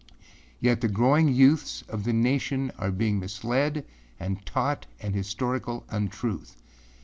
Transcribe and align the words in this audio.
Yet 0.59 0.81
the 0.81 0.87
growing 0.87 1.27
youths 1.27 1.83
of 1.83 2.05
the 2.05 2.11
nation 2.11 2.71
are 2.79 2.89
being 2.89 3.19
misled 3.19 3.85
and 4.19 4.43
taught 4.47 4.87
an 4.99 5.13
historical 5.13 5.85
untruth. 5.89 6.55